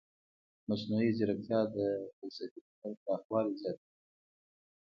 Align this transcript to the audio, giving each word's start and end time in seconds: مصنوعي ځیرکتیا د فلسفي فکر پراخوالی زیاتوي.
مصنوعي 0.69 1.09
ځیرکتیا 1.17 1.59
د 1.75 1.77
فلسفي 2.17 2.59
فکر 2.67 2.93
پراخوالی 3.03 3.53
زیاتوي. 3.61 3.89